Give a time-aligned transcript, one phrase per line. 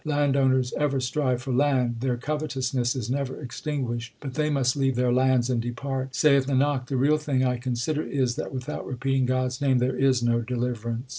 [0.03, 5.13] Landowners ever strive for land; Their covetousness is never extinguished; but they must leave their
[5.13, 6.15] lands and depart.
[6.15, 9.95] Saith Nanak, the real thing I consider is, That without repeating God s name there
[9.95, 11.09] is no deliver ance.